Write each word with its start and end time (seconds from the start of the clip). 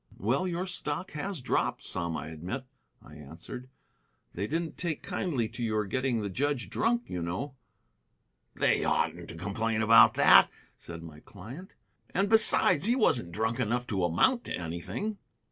"Well, 0.17 0.47
your 0.47 0.65
stock 0.65 1.11
has 1.11 1.41
dropped 1.41 1.83
some, 1.83 2.17
I 2.17 2.29
admit," 2.29 2.65
I 3.03 3.17
answered. 3.17 3.69
"They 4.33 4.47
didn't 4.47 4.75
take 4.75 5.03
kindly 5.03 5.47
to 5.49 5.61
your 5.61 5.85
getting 5.85 6.21
the 6.21 6.29
judge 6.31 6.71
drunk, 6.71 7.03
you 7.07 7.21
know." 7.21 7.53
"They 8.55 8.83
oughtn't 8.83 9.29
to 9.29 9.35
complain 9.35 9.83
about 9.83 10.15
that," 10.15 10.49
said 10.75 11.03
my 11.03 11.19
client; 11.19 11.75
"and 12.15 12.29
besides, 12.29 12.87
he 12.87 12.95
wasn't 12.95 13.31
drunk 13.31 13.59
enough 13.59 13.85
to 13.85 14.03
amount 14.03 14.43
to 14.45 14.57
anything." 14.57 15.19